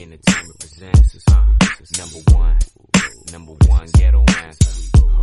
[0.00, 1.24] in the time of presence is
[1.98, 2.56] number one。
[3.32, 5.18] number one get on as a girl。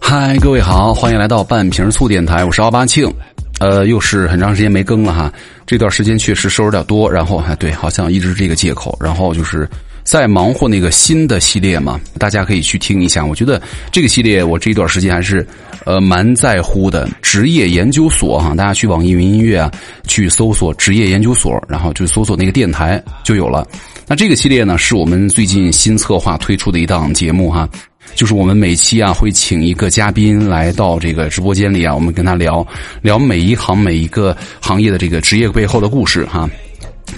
[0.00, 3.12] hi，各位好，欢迎来到半瓶醋电台，我是奥巴庆。
[3.60, 5.30] 呃，又是很长时间没更了哈，
[5.66, 9.68] 这段时间确实收入有点多，然后还对，好像一直是这个借口，然后就是。
[10.08, 13.22] 在忙活那个新的系列嘛，大家可以去听一下。
[13.22, 13.60] 我觉得
[13.92, 15.46] 这个系列我这一段时间还是
[15.84, 19.70] 呃蛮在乎的，职业研究所哈，大家去网易云音乐啊，
[20.06, 23.68] 去搜索职业研究所，然后就搜索那个电台就有了。
[24.06, 27.68] 那这个系列呢，是我们最近新策划推出的一档节目哈。
[28.14, 32.66] 就是我们每期啊会请一个嘉宾来到这个直播间里啊，我们跟他聊
[33.02, 36.48] 聊每一行每一个行业的这个职业背后的故事哈。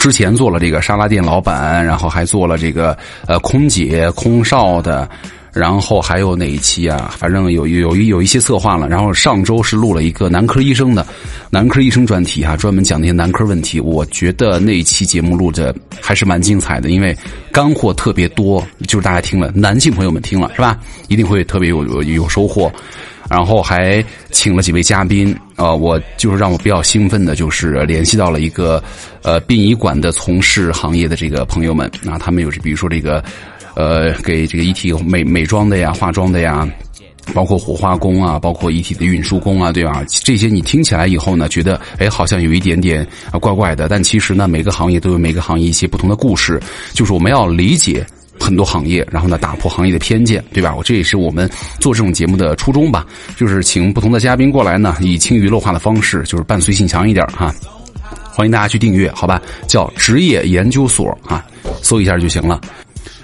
[0.01, 2.97] 之前做了这个沙拉店老板，然后还做了这个
[3.27, 5.07] 呃空姐、空少的，
[5.53, 7.15] 然后还有哪一期啊？
[7.19, 8.89] 反正有有有有一些策划了。
[8.89, 11.07] 然后上周是录了一个男科医生的
[11.51, 13.79] 男科医生专题哈，专门讲那些男科问题。
[13.79, 17.15] 我觉得那一期节目录的还是蛮精彩的，因为
[17.53, 20.79] 干货特别多，就是大家听了，男性朋友们听了是吧？
[21.09, 22.73] 一定会特别有有有收获。
[23.31, 28.83] 然后还请了几位嘉宾，呃，我就是让我比较兴奋的，就是联系到了一个
[29.23, 33.23] 呃殡仪馆的从事行业的这个朋友们，那他们有比如说这个
[33.77, 36.69] 呃给这个遗体美美妆的呀、化妆的呀，
[37.33, 40.05] 包括火化工啊，包括遗体的运输工啊，对吧？
[40.09, 46.61] 这些你听起来以后呢，觉得哎好像有一点点啊怪怪的，但其实呢，每个行业都有每个行业一些不同的故事，
[46.95, 48.05] 就是我们要理解。
[48.41, 50.75] 很多行业，然后呢，打破行业的偏见，对吧？
[50.75, 57.55] 我这也是我们做这种节目的初衷吧，就是请不同的嘉宾过来呢，以轻娱乐化的方式，就是伴随性强一点哈。
[58.33, 59.41] 欢迎大家去订阅，好吧？
[59.67, 61.45] 叫职业研究所啊，
[61.83, 62.59] 搜一下就行了。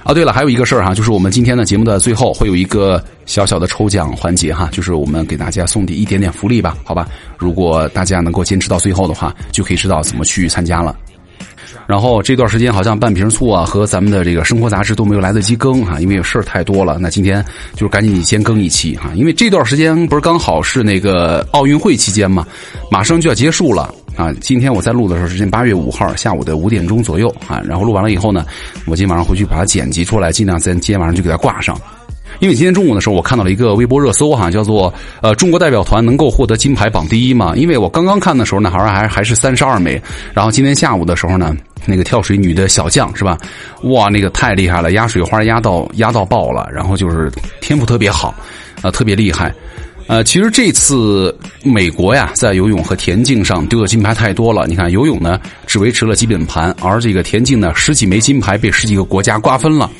[0.03, 7.09] 啊，对了，还有一个事儿哈，就是我们今天的节目的最后会有一个小小的抽奖环节哈，就是我们给大家送的一点点福利吧，好吧？
[7.39, 10.94] 如果大家能够坚持到最后的话，就可以知道怎么去参加了。
[11.87, 16.98] 然后这段时间好像半瓶醋啊和咱们的这个生活杂志都没有来得及更哈，因为事儿太多了。
[16.98, 22.47] 那今天就赶紧先更一期哈，因为这段时间不是刚好是那个奥运会期间嘛，
[22.91, 24.33] 马上就要结束了啊。
[24.41, 28.44] 今天我在录的时候是八月五号下午的五点钟左右啊，然后录完了以后呢，
[28.87, 31.81] 我今天晚上回去把它剪辑出来，尽量在今天晚上就给它挂上。
[32.38, 34.92] 因为今天中午的时候，我看到了一个微博热搜哈，叫做
[35.22, 37.54] “呃中国代表团能够获得金牌榜第一嘛”。
[37.56, 40.00] 因为我刚刚看的时候呢，好像还还是三十二枚，
[40.34, 43.38] 然后今天下午的时候呢，那个跳水女的小将是吧？
[43.84, 47.30] 哇，那个太厉害了，压水花压到压到爆了，然后就是
[47.60, 48.34] 天赋特别好，
[48.82, 49.54] 啊，特别厉害。
[50.08, 54.64] 呃，其实这次美国呀，在游泳和田径上丢的金牌太多了。
[54.68, 59.91] 你看，游泳呢只维持了基本盘，而这个田径呢，十几枚金牌被十几个国家瓜分了。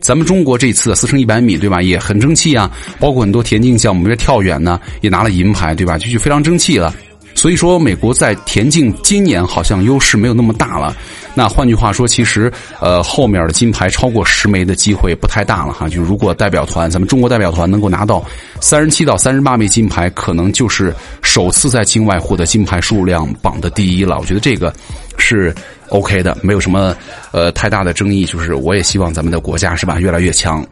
[0.00, 1.82] 咱们中国这次四乘一百米，对吧？
[1.82, 5.98] 也很争气啊，包括很多田径项目，比如跳远呢，也拿了银牌，对吧？
[5.98, 6.94] 就就非常争气了。
[7.38, 10.92] 所以说，美国在田径今年好像优势没有那么大了。
[11.36, 15.88] 那换句话说，其实呃后面的金牌超过十枚的机会不太大了哈。
[15.88, 18.24] 就如果代表团，咱们中国代表团能够拿到
[18.60, 24.18] 三十七到三十八枚金牌，可能就是首次在境外获得金牌数量榜的第一了。
[24.18, 24.74] 我觉得这个
[25.16, 25.54] 是
[25.90, 26.92] OK 的，没有什么
[27.30, 28.24] 呃太大的争议。
[28.24, 30.66] 就是我也希望咱们的国家是吧越来越强。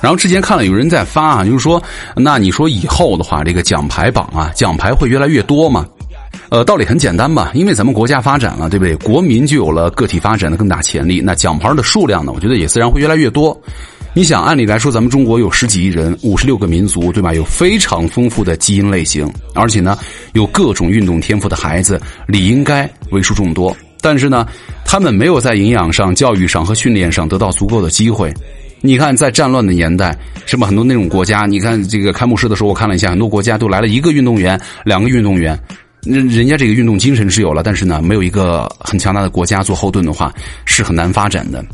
[0.00, 1.82] 然后之前看了有人在发啊，就是说，
[2.14, 5.86] 那你说以后的话，这个奖牌榜啊，奖牌会越来越多吗？
[6.48, 8.94] 呃，道理很简单吧，因为咱们国家发展了，对不对？
[8.96, 13.60] 国民就有了个体发展的更大潜力，那奖牌的数量呢，我觉得也自然会越来越多。
[14.16, 17.34] 你想，按理来说，咱们中国有十几亿人，五十六个民族，对吧？
[17.34, 19.98] 有非常丰富的基因类型，而且呢，
[20.34, 23.76] 有各种运动天赋的孩子，理应该为数众多。
[24.00, 24.46] 但是呢，
[24.84, 28.32] 他们没有在营养上、教育上和训练上得到足够的机会。
[28.80, 30.16] 你看，在战乱的年代，
[30.46, 30.66] 是吧？
[30.66, 35.58] 很多那种国家，你看这个开幕式的时候，我看了一下，很多国家都来了一个运动员、两个运动员。
[36.04, 40.32] 人人家这个运动精神是有了，但是呢，没有一个很强大的国家做后盾的话，
[40.64, 41.64] 是很难发展的。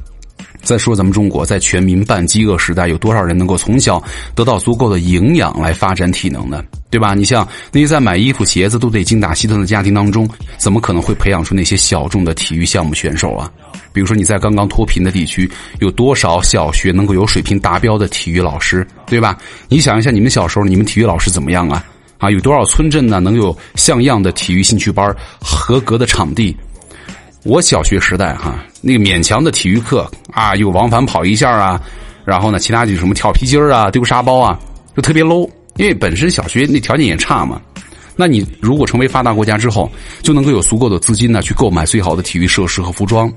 [0.63, 4.03] 再说咱们中国在全民半饥饿时代，有多少人能够从小
[4.35, 6.63] 得到足够的营养来发展体能呢？
[6.91, 7.15] 对吧？
[7.15, 13.51] 你像那些在买衣服、鞋子都得精打细算的家庭当中，怎么可能会培养出那些小众的体育项目选手啊？
[13.93, 18.87] 比如说你在刚刚脱贫的地区，有多少小学能够有水平达标的体育老师？
[19.07, 19.39] 对吧？
[19.69, 21.83] 你想一下，你们小时候你们体育老师怎么样啊？
[22.21, 23.19] 啊，有多少村镇呢？
[23.19, 26.55] 能有像样的体育兴趣班、合格的场地？
[27.45, 31.81] 我小学时代哈，那个勉强的体育课啊，有往返跑一下啊，
[32.27, 34.59] 然后呢，其他就什么跳皮筋啊、丢沙包啊，
[34.95, 35.49] 就特别 low。
[35.77, 37.59] 因为本身小学那条件也差嘛。
[38.15, 39.91] 那你如果成为发达国家之后，
[40.21, 43.33] 就能够有足够的资金呢，去购买最好的体育设施和服装。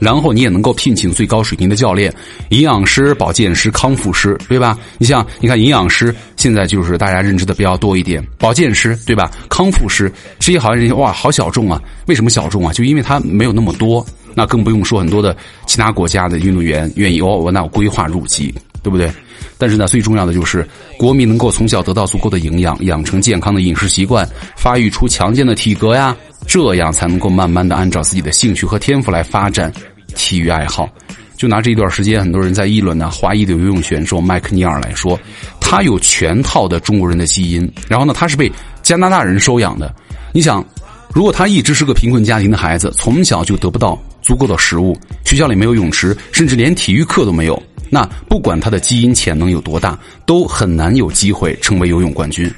[0.00, 2.12] 然后你也能够聘请最高水平的教练、
[2.50, 4.78] 营养师、保健师、康复师，对吧？
[4.98, 9.30] 你像你看营养师现在就是大家认知的比较多一点，保健师对吧？
[9.48, 12.72] 康复师这些好像人家哇好小众啊，为什么小众啊？
[12.72, 14.04] 就因为它没有那么多，
[14.34, 19.10] 那更不用说很多的其他国家的运动员愿意哦，我那我规划入籍，对不对？
[19.58, 20.66] 但是呢，最重要的就是
[20.98, 26.16] 国民能够从小得到足够的营养，养成健康的饮食习惯，发育出强健的体格呀。
[26.46, 29.72] 这样才能够慢慢的按照自己的兴趣和天赋来发展
[30.14, 30.88] 体育爱好。
[31.36, 35.18] 就拿这一段时间，很多人在议论呢，华裔的游泳选手麦克尼尔来说，
[35.60, 38.50] 他有全套的中国人的基因，然后呢，他是被
[38.80, 39.92] 加拿大人收养的。
[40.32, 40.64] 你想，
[41.12, 47.60] 如果他一直是个贫困家庭的孩子，从小就得不到足够的食物，学校里没有泳池，甚至连体育课都没有，
[47.90, 52.52] 那不管他的基因潜能有多大，都很难有机会成为游泳冠军。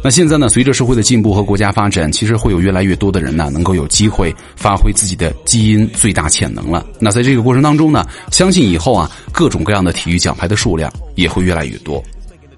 [0.00, 0.48] 那现在呢？
[0.48, 6.86] 随着社会的进步和国家发展，其实会有越来越多的人呢，能够有机会发挥自己的基因最大潜能了。
[7.00, 12.00] 那在这个过程当中呢，相信以后啊，各种各样的体育奖牌的数量也会越来越多，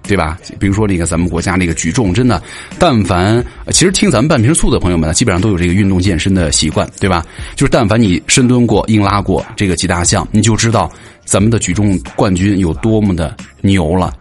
[0.03, 0.37] 对吧？
[0.59, 2.39] 比如说那个咱们国家那个举重，真的，
[2.77, 7.25] 但凡其实听咱们半瓶醋的朋友们呢，基本上都有这个运动健身的习惯，对吧？
[7.55, 10.91] 就是但凡你深蹲过、硬拉过这个几大项，你就知道
[11.25, 14.13] 咱们的举重冠军有多么的牛了。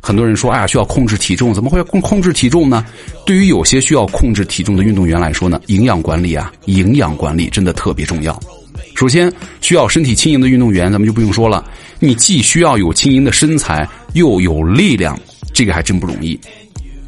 [0.00, 2.84] 很多人说：“哎呀，需要控制体重，怎么会控控制体重呢？”
[3.26, 8.38] 对于有些需要控制体重的运动员来说呢，营养管理啊，营养管理真的特别重要。
[8.94, 11.68] 首先，需要身体轻盈的运动员，咱们就不用说了。
[11.98, 15.18] 你既需要有轻盈的身材，又有力量，
[15.52, 16.38] 这个还真不容易。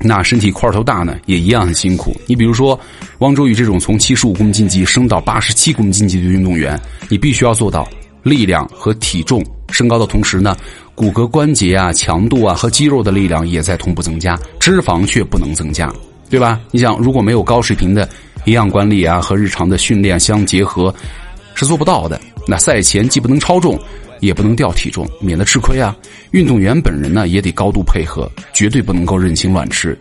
[0.00, 2.14] 那身体块头大呢，也一样很辛苦。
[2.26, 2.78] 你比如说，
[3.18, 7.88] 汪周雨这种从七十五公斤级升到八十七公斤级的运动员，你必须要做到
[8.28, 10.56] 力量和体重升高的同时呢。
[10.94, 15.94] 骨骼关节啊，强度啊和肌肉的力量也在同步增加，脂肪却不能增加，
[16.28, 16.58] 对吧？
[16.72, 18.02] 你想，如果没有高水平的
[18.46, 20.92] 营养管理啊和日常的训练相结合，
[21.54, 22.20] 是做不到的。
[22.48, 23.78] 那赛前既不能超重，
[24.18, 25.96] 也不能掉体重，免得吃亏啊。
[26.32, 29.96] 运动员本人呢也得高度配合，绝对不能够任性乱吃。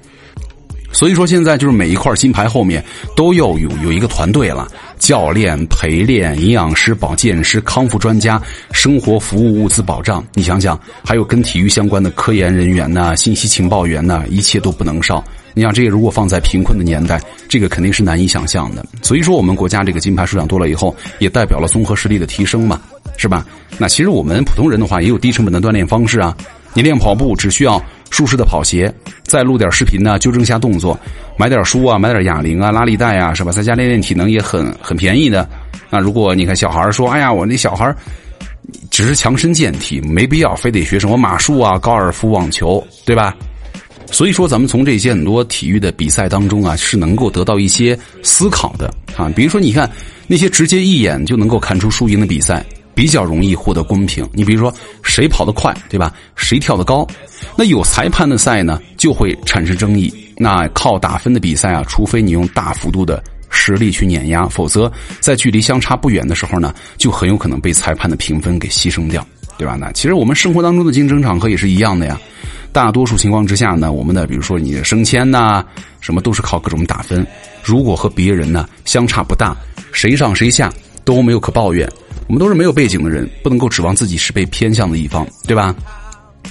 [0.91, 2.83] 所以说，现在就是每一块金牌后面
[3.15, 4.67] 都要有有一个团队了，
[4.97, 8.41] 教练、陪练、营养师、保健师、康复专家、
[8.71, 10.25] 生活服务物资保障。
[10.33, 15.23] 你想想，还有跟体育相关的科研人员呐、信息情报员呐，一切都不能少。
[15.53, 18.85] 你想，这个如果放在贫困的年代，这个肯定是难以想象的。
[19.01, 22.79] 所以说，我们国家这个金牌数量多了以后，也代表了综合实力的提升嘛，
[23.17, 23.45] 是吧？
[23.77, 26.35] 那其实我们普通人的话，也有低成本的锻炼方式啊。
[26.77, 28.93] 你练跑步只需要舒适的跑鞋，
[29.23, 30.95] 再录点视频呢，纠正下动作，
[31.35, 33.51] 买点书啊，买点哑铃啊，拉力带啊，是吧？
[33.51, 35.49] 在家练练体能也很很便宜的。
[35.89, 37.91] 那如果你看小孩说，哎呀，我那小孩
[38.91, 43.35] 只是强身健体，没必要非得学什么马术啊、高尔夫、网球，对吧？
[44.11, 49.27] 所以说，咱们从这些很多体育的比赛当中啊，是能够得到一些思考的啊。
[49.35, 49.89] 比如说，你看
[50.27, 52.63] 那些直接一眼就能够看出输赢的比赛。
[52.97, 54.27] 比较容易获得公平。
[54.33, 54.73] 你比如说，
[55.03, 56.11] 谁跑得快，对吧？
[56.35, 57.07] 谁跳得高？
[57.55, 60.11] 那有裁判的赛呢，就会产生争议。
[60.35, 69.23] 那靠打分的比赛啊，除非你用大幅度的实力去碾压，否则在距离相差不远的时候呢，就很有可能被裁判的评分给牺牲掉，
[69.59, 69.77] 对吧？
[69.79, 72.19] 那其实我们生活当中的竞争场合也是一样的呀。
[72.71, 75.63] 大多数情况之下呢，我们的比如说你的升迁呐，
[76.01, 77.25] 什么都是靠各种打分。
[77.63, 79.55] 如果和别人呢相差不大，
[79.91, 80.73] 谁上谁下
[81.07, 81.89] 都没有可抱怨。
[82.27, 85.73] 我们都是没有背景的人，不能够指望自己是被偏向的一方，对吧？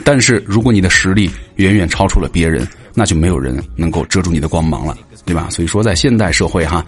[0.03, 5.49] 但是如果你的实力远远超出了别人，那就没有人能够遮住你的光芒了，对吧？
[5.50, 6.82] 所以说，在现代社会哈，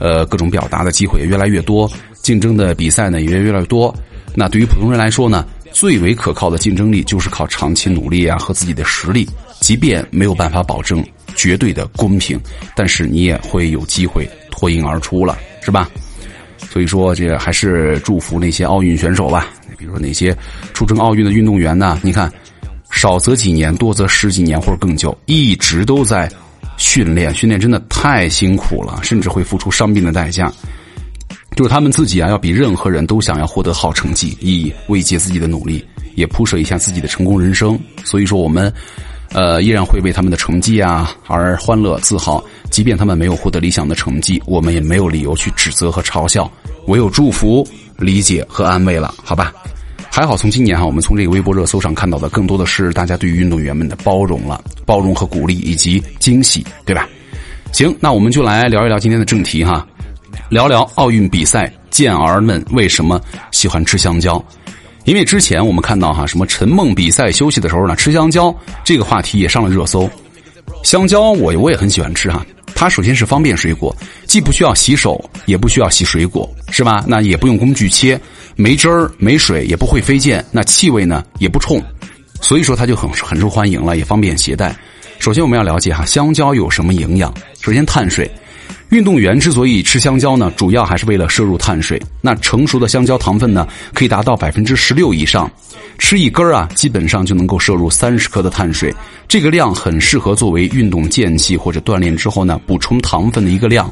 [0.00, 1.88] 呃，各种表达的机会也越来越多，
[2.20, 3.94] 竞争的比赛呢也越来越多。
[4.34, 9.28] 那对于普通人来说呢，最为可靠的竞争力就是靠长期努力啊和自己的实力，
[9.60, 11.04] 即便没有办法保证
[11.36, 12.40] 绝对的公平，
[12.74, 15.88] 但是你也会有机会脱颖而出了，是吧？
[16.70, 19.48] 所以说，这个还是祝福那些奥运选手吧。
[19.76, 20.36] 比如说那些
[20.72, 22.32] 出征奥运的运动员呢，你看，
[22.90, 26.30] 少则几年，多则十几年或者更久，一直都在
[26.76, 30.52] 训练，训练真的太辛苦了，甚至会付出伤病的代价。
[31.56, 37.78] 就是他们自己啊，要比任何人都想要获得好成绩，以慰藉自己的努力，也铺设一下自己的成功人生。
[38.04, 38.72] 所以说，我们
[39.32, 42.42] 呃依然会为他们的成绩啊而欢乐自豪。
[42.70, 46.50] 即便他们没有获得理想的成绩，我们也没有理由去指责和嘲笑，
[46.86, 47.66] 唯有祝福、
[47.98, 49.52] 理解和安慰了，好吧？
[50.10, 57.08] 还好，从今年哈，我们从这个微博热搜上看到的，更多的是大家对于运动员们的包容了，包容和鼓励以及惊喜，对吧？
[57.72, 59.86] 行，那我们就来聊一聊今天的正题哈，
[60.50, 63.20] 聊聊奥运比赛健儿们为什么
[63.50, 64.42] 喜欢吃香蕉？
[65.04, 68.54] 因为之前我们看到哈，什么陈梦比赛休息的时候呢，吃香蕉
[68.84, 70.08] 这个话题也上了热搜。
[70.84, 72.44] 香蕉我我也很喜欢吃哈。
[72.74, 73.94] 它首先是方便水果，
[74.26, 77.04] 既不需要洗手，也不需要洗水果，是吧？
[77.06, 78.20] 那也不用工具切，
[78.56, 81.80] 没汁儿、没水，也不会飞溅，那气味呢也不冲，
[82.40, 84.74] 所以说它就很很受欢迎了，也方便携带。
[85.18, 87.32] 首先我们要了解哈，香蕉有什么营养？
[87.60, 88.28] 首先碳水。
[88.92, 92.00] 运动员之所以吃香蕉呢，主要还是为了摄入碳水。
[92.20, 95.50] 那成熟的香蕉糖分呢，可以达到百分之十六以上，
[95.96, 98.94] 吃一根啊，基本上就能够摄入三十克的碳水。
[99.26, 103.90] 这个量很适合作为运动间隙或者锻炼之后呢，补充糖分的一个量。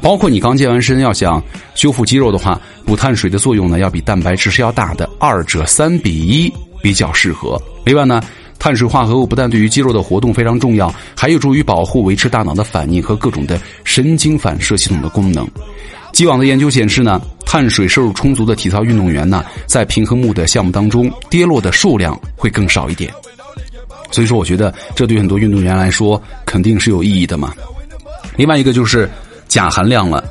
[0.00, 1.40] 包括你刚健完身要想
[1.76, 7.56] 修复肌肉的话，补碳水的作用呢，要比蛋白质是要大的，二者三比一比较适合。
[7.84, 8.20] 另外呢。
[8.62, 15.44] 碳水化合物不但对于肌肉的活动非常重要，还有助于保护、维持大脑的反应和各种的神经反射系统的功能。
[16.12, 23.12] 既往的研究显示呢，碳水摄入充足的体操运动员呢，在平衡木的项目当中跌落的数量会更少一点。
[24.12, 27.52] 所以说，我觉得这对很多运动员来说肯定是有意义的嘛。
[28.36, 29.10] 另外一个就是
[29.48, 30.22] 钾含量了。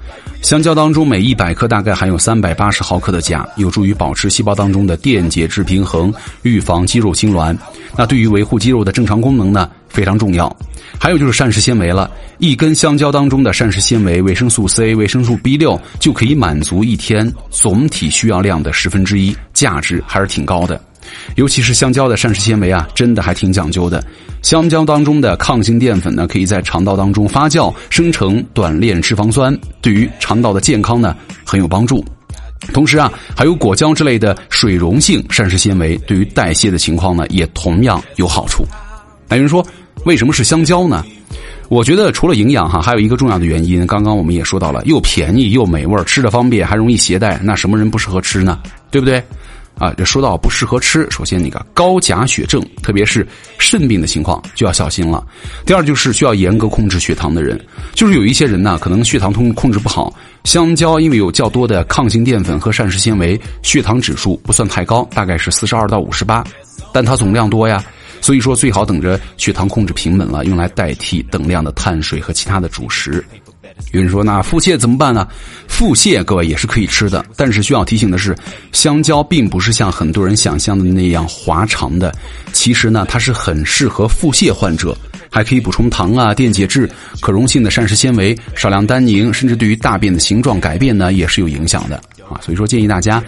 [0.41, 7.55] 香蕉当中每一百克大概含有三百八十毫克的钾，有助于保持细胞当中的电解质平衡，预防肌肉痉挛。
[7.95, 10.53] 那对于维护肌肉的正常功能呢，非常重要。
[11.00, 20.81] 还有就是膳食纤维了，一根香蕉当中的膳食纤维、维生素 C、维生素 B 六就可以满足一天总体需要量的十分之一，价值还是挺高的。
[21.36, 24.03] 尤其是香蕉的膳食纤维啊，真的还挺讲究的。
[24.41, 31.15] 香蕉当中的抗性淀粉呢，可以在肠道当中发酵，生成短链脂肪酸，对于肠道的健康呢
[31.46, 32.03] 很有帮助。
[32.74, 38.65] 同时啊，还有果胶之类的水溶性膳食纤维，对于代谢的情况呢也同样有好处。
[39.27, 39.65] 那有人说，
[40.05, 41.03] 为什么是香蕉呢？
[41.70, 48.60] 我觉得除了营养哈，还有一个重要的原因，刚刚我们也说到了，又便宜又美味，吃着方便，还容易携带，那什么人不适合吃呢？
[48.91, 49.24] 对不对？
[49.81, 55.25] 啊，这说到不适合吃，首先那个高钾血症，特别是肾病的情况就要小心了。
[55.65, 57.59] 第二就是需要严格控制血糖的人，
[57.95, 60.13] 就是有一些人呢，可能血糖通控制不好。
[60.43, 66.43] 香蕉因为有较多的抗性淀粉和膳食纤维，血糖指数不算太高，大概是四十二到五十八，
[66.93, 67.83] 但它总量多呀，
[68.21, 73.25] 所以说最好等着血糖控制平稳了，用来代替等量的碳水和其他的主食。
[73.91, 75.27] 有人说：“那腹泻怎么办呢？”
[75.67, 78.35] 腹泻，各位也是可以吃的，但是需要提醒的是，
[78.71, 82.13] 香蕉并不是像很多人想象的那样滑肠的。
[82.53, 84.95] 其实呢，它是很适合腹泻患者，
[85.29, 91.95] 还可以补充糖啊、电解质、可溶性的膳食纤维、少量单宁，甚至对于大便的形状改变呢，也是有影响的
[92.29, 92.39] 啊。
[92.41, 93.23] 所以说，建议大家，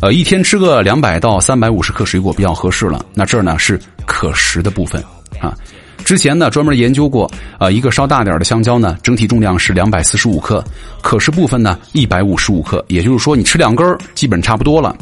[0.00, 3.04] 呃，一天吃个两百到三百五十克水果比较合适了。
[3.14, 5.02] 那这儿呢是可食的部分
[5.40, 5.56] 啊。
[6.04, 10.64] 之前呢，专门研究过，啊，一个稍大点的香蕉呢，整体重量是两百四十五克，
[11.02, 14.96] 可食部分呢一百五十五克，也就是说，你吃两根基本差不多了，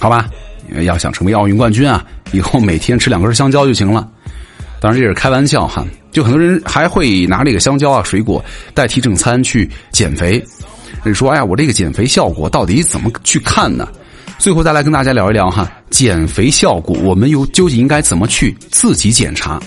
[0.00, 0.26] 好吧？
[0.82, 4.08] 要想成为奥运冠军啊，以后每天吃两根香蕉就行了。
[4.80, 10.42] 当然这是开玩笑哈，就很多人还会拿这个香蕉啊水果代替正餐去减肥。
[11.04, 13.86] 你说，哎呀，我这个减肥效果到底怎么去看呢？
[14.38, 19.60] 最后再来跟大家聊一聊哈，减肥效果，我们又究竟应该怎么去自己检查？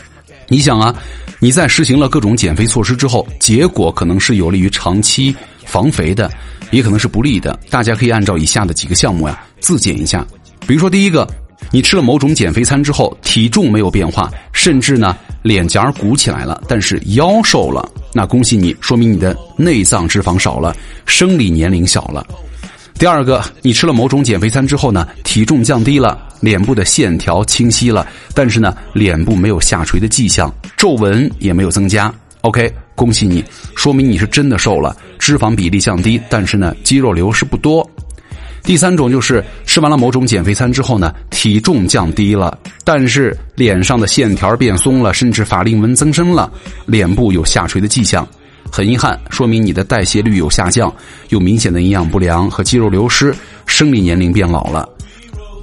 [0.50, 0.96] 你想啊，
[1.40, 5.36] 你在实行了各种减肥措施之后，结果可能是有利于长期
[5.66, 6.32] 防肥的，
[6.72, 7.60] 也可能是不利的。
[7.70, 10.26] 大家可以按照以下的几个项目呀自检一下。
[10.66, 11.28] 比如说，第一个，
[11.72, 20.76] 你吃了某种减肥餐之后，体重没有变化，甚至呢脸颊鼓起来了，但是腰瘦了，那恭喜你，说明你的内脏脂肪少了，
[21.06, 22.26] 生理年龄小了。
[22.98, 32.14] 第二个，你吃了某种减肥餐之后呢，体重降低了，脸部的线条清晰了，但是呢，脸部没有下垂的迹象，皱纹也没有增加。
[32.42, 33.44] OK，恭喜你，
[33.76, 37.90] 说明你是真的瘦了，脂肪比例降低，但是呢，肌肉流失不多。
[38.64, 46.52] 第三种就是吃完了某种减肥餐之后呢，体重降低了，但是脸上的线条变松了，甚至法令纹增生了，
[46.86, 48.28] 脸部有下垂的迹象。
[48.70, 50.94] 很遗憾，说明你的代谢率有下降，
[51.30, 53.34] 有明显的营养不良和肌肉流失，
[53.66, 54.88] 生理年龄变老了。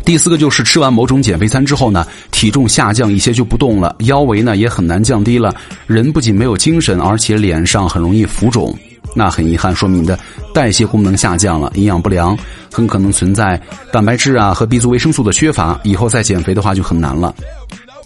[0.04, 5.54] 第四个就是吃完某种减肥餐之后呢，体重下降一些就不动了，腰围呢也很难降低了，
[5.86, 8.76] 人不仅没有精神，而且脸上很容易浮肿。
[9.16, 10.18] 那很遗憾，说明你的
[10.52, 12.36] 代谢功能下降了，营养不良，
[12.72, 13.60] 很可能存在
[13.92, 17.34] 蛋白质啊和 B 族维生素的缺乏，以后再减肥的话就很难了。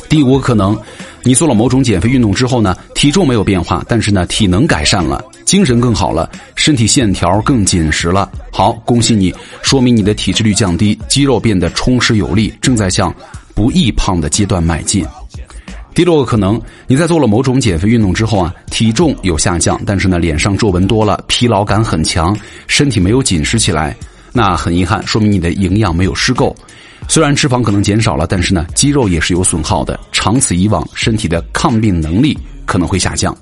[0.08, 0.78] 第五个可能。
[1.24, 8.30] 你做了某种减肥运动之后呢，体重没有变化，但是呢，体能改善了，精神更好了，身体线条更紧实了。
[8.50, 13.14] 好，恭喜你，说明你的体脂率降低，肌肉变得充实有力，正在向
[13.52, 15.04] 不易胖的阶段迈进。
[15.92, 22.34] 第六个可能，你在做了某种减肥运动之后啊，体重有下降，但是呢，脸上皱纹多了，疲劳感很强，
[22.68, 23.94] 身体没有紧实起来。
[24.32, 26.56] 那很遗憾，说明你的营养没有吃够。
[27.10, 29.98] 虽然脂肪可能减少了，但是呢，肌肉也是有损耗的。
[30.12, 33.34] 长此以往，身体的抗病能力可能会下降。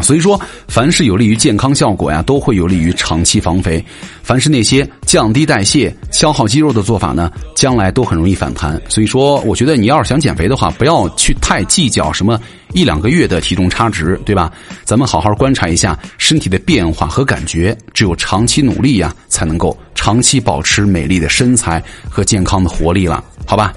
[0.00, 3.82] 所以说，凡是有利于健康效果呀，都会有利于长期防肥；
[4.22, 8.80] 凡是那些降低代谢、消耗肌肉的做法呢，将来都很容易反弹。
[8.88, 12.38] 所以说，我觉得你要是想减肥的话，不要去太计较什么
[12.72, 14.52] 一两个月的体重差值，对吧？
[14.84, 23.72] 咱们好好观察一下身体的变化和感觉，只有长期努力呀，才能够长期保持美丽的身材和健康的活力了，好吧？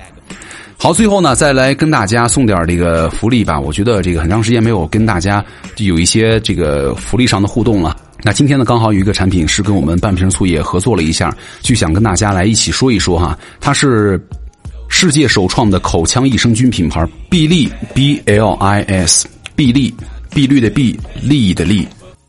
[0.79, 3.59] 好，最后呢，再来跟大家送点这个福利吧。
[3.59, 5.43] 我觉得这个很长时间没有跟大家
[5.77, 7.97] 有一些这个福利上的互动了。
[8.21, 13.37] 那今天呢，刚好有一个产品是跟我们半瓶醋业合作了一下，就想跟大家来一起说一说哈。
[13.59, 14.23] 它是
[14.87, 19.91] 世界首创的口腔益生菌品牌必利 B L I S 必利
[20.29, 21.87] 碧绿的碧利益的利。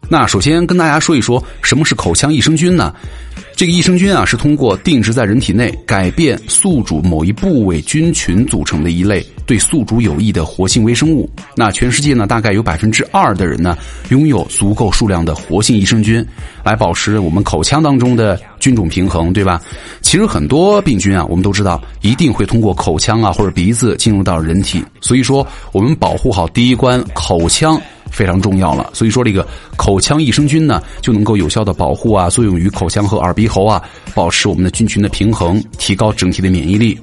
[0.09, 2.95] 那首先跟大家说一说什么是口腔益生菌呢？
[3.55, 11.29] 这个益生菌啊，是通过定植在人体内，改变宿主某一部位菌群组成的一类对宿主有益的活性微生物。
[11.57, 13.77] 那全世界呢，大概有百分之二的人呢，
[14.11, 16.25] 拥有足够数量的活性益生菌，
[16.63, 19.61] 来保持我们口腔当中的菌种平衡，对吧？
[20.03, 27.81] 其实很多病菌啊，我们都知道一定会通过口腔啊或者鼻子进入到人体，所以说我们保护好第一关口腔。
[28.11, 29.47] 非常重要了，所以说这个
[29.77, 33.83] 口腔益生菌呢，就能够有效的保护啊，作用于口腔和耳鼻喉啊，
[34.15, 36.99] 保持我们的菌群的平衡，提高整体的免疫力。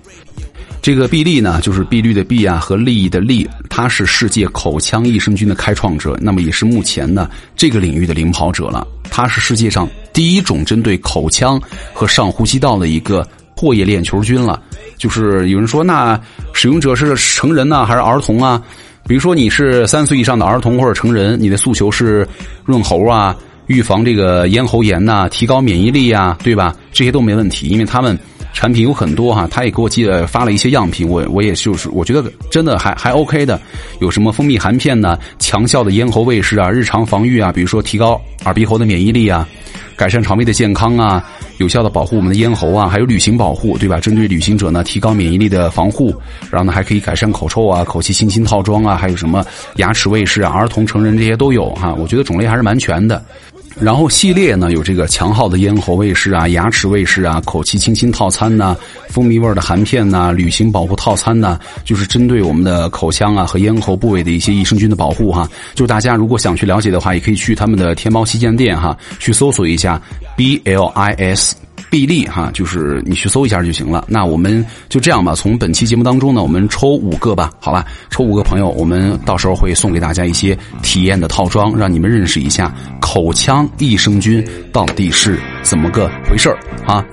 [0.81, 8.85] 这个必利呢，就是碧绿的碧啊和利益的利，它是世界口腔益生菌的开创者，那么也是目前呢这个领域的领跑者了。
[9.09, 11.59] 它是世界上第一种针对口腔
[11.91, 14.61] 和上呼吸道的一个唾液链球菌了。
[14.95, 16.19] 就是有人说，那
[16.53, 18.61] 使用者是成人呢，还是儿童啊？
[19.07, 22.27] 比如说你是三岁以上的儿童或者成人，你的诉求是
[22.63, 23.35] 润喉啊，
[23.67, 26.75] 预防这个咽喉炎呐，提高免疫力呀，对吧？
[26.91, 28.17] 这些都没问题，因为他们
[28.55, 33.59] 产品有很多哈，他也给我寄了发了一些样品，我我也就是我觉得真的还还 OK 的，
[33.99, 35.19] 有什么蜂蜜含片呢？
[35.37, 39.47] 强效的咽喉卫士啊，日常防御啊，比如说提高耳鼻喉的免疫力啊。
[39.97, 41.23] 改善肠胃的健康啊，
[41.57, 43.97] 有效的保护我们的咽喉啊，还有旅行保护，对吧？
[43.97, 46.13] 针对旅行者呢，提高免疫力的防护，
[46.51, 49.45] 然后呢，还可以改善口臭啊，口气清新套装啊，还有什么
[49.77, 51.93] 牙齿卫士啊，儿童、成人这些都有哈。
[51.97, 53.23] 我觉得种类还是蛮全的。
[53.79, 58.75] 然后系列呢有这个强号的咽喉卫士啊、牙齿卫士啊、口气清新套餐呐、
[59.09, 65.49] 蜂蜜味的含片呐、旅行保护套餐呐，就是针对我们的口腔啊和咽喉部位的一些益生菌的保护哈。
[65.73, 70.01] 就大家如果想去了解的话，也可以去他们的天猫旗舰店哈，去搜索一下
[70.37, 71.55] B L I S。
[71.89, 74.03] 臂力哈，就是你去搜一下就行了。
[74.07, 87.05] 那我们就这样吧，从本期节目当中呢，我们抽五个吧，好吧，抽五个朋友，我们到时候会送给大家一些体验的套装，让你们认识一下口腔益生菌到底是怎么个回事儿啊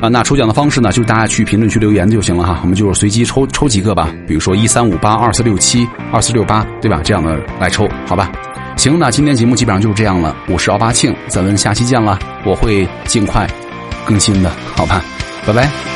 [0.00, 0.08] 啊！
[0.08, 7.00] 那抽奖的方式呢，就是大家去评论区留言就行了哈，我们就是随机抽抽几个吧，比如说一三五八二四六七二四六八，对吧？
[7.02, 8.30] 这样的来抽，好吧？
[8.76, 10.36] 行，那今天节目基本上就是这样了。
[10.48, 13.48] 我是奥巴庆，咱们下期见了，我会尽快。
[14.06, 15.04] 更新的，好吧，
[15.46, 15.95] 拜拜。